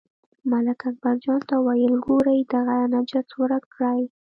[0.51, 4.01] ملک اکبرجان ته وویل، ګورئ دغه نجس ورک کړئ.